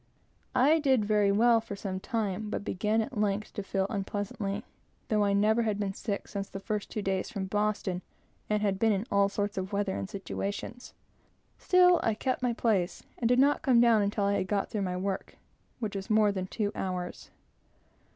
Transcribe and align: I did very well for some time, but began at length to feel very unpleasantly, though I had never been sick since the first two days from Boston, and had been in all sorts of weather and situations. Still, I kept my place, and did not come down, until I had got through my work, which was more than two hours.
I 0.55 0.79
did 0.79 1.05
very 1.05 1.31
well 1.31 1.61
for 1.61 1.75
some 1.75 1.99
time, 1.99 2.49
but 2.49 2.63
began 2.65 3.01
at 3.01 3.19
length 3.19 3.53
to 3.53 3.61
feel 3.61 3.85
very 3.85 3.97
unpleasantly, 3.99 4.63
though 5.09 5.23
I 5.23 5.27
had 5.35 5.37
never 5.37 5.73
been 5.75 5.93
sick 5.93 6.27
since 6.27 6.49
the 6.49 6.59
first 6.59 6.89
two 6.89 7.03
days 7.03 7.29
from 7.29 7.45
Boston, 7.45 8.01
and 8.49 8.63
had 8.63 8.79
been 8.79 8.93
in 8.93 9.05
all 9.11 9.29
sorts 9.29 9.59
of 9.59 9.71
weather 9.73 9.95
and 9.95 10.09
situations. 10.09 10.95
Still, 11.59 11.99
I 12.01 12.15
kept 12.15 12.41
my 12.41 12.51
place, 12.53 13.03
and 13.19 13.29
did 13.29 13.37
not 13.37 13.61
come 13.61 13.79
down, 13.79 14.01
until 14.01 14.23
I 14.23 14.33
had 14.37 14.47
got 14.47 14.71
through 14.71 14.81
my 14.81 14.97
work, 14.97 15.37
which 15.77 15.95
was 15.95 16.09
more 16.09 16.31
than 16.31 16.47
two 16.47 16.71
hours. 16.73 17.29